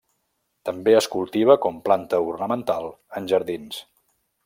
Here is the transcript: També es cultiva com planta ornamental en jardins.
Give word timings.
També 0.69 0.95
es 0.99 1.07
cultiva 1.17 1.57
com 1.67 1.79
planta 1.89 2.23
ornamental 2.33 2.91
en 3.21 3.33
jardins. 3.35 3.83